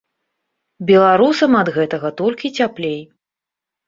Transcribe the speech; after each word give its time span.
Беларусам 0.91 1.53
ад 1.61 1.67
гэтага 1.75 2.09
толькі 2.21 2.47
цяплей. 2.63 2.97